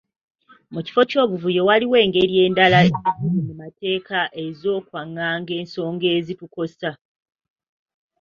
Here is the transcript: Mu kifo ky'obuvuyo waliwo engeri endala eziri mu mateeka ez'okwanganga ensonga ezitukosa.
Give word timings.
Mu 0.73 0.79
kifo 0.85 1.01
ky'obuvuyo 1.09 1.61
waliwo 1.69 1.95
engeri 2.05 2.33
endala 2.45 2.77
eziri 2.85 3.39
mu 3.47 3.53
mateeka 3.61 4.19
ez'okwanganga 4.43 5.51
ensonga 5.61 6.07
ezitukosa. 6.17 6.89